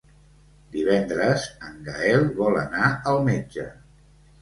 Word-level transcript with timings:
Divendres 0.75 1.45
en 1.69 1.77
Gaël 1.91 2.27
vol 2.43 2.61
anar 2.65 2.91
al 3.15 3.25
metge. 3.33 3.73